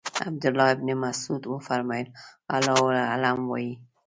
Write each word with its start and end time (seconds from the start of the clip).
عبدالله 0.27 0.67
ابن 0.75 0.89
مسعود 1.03 1.43
وفرمایل 1.47 2.07
الله 2.55 2.85
اعلم 3.09 3.39
وایئ. 3.51 3.71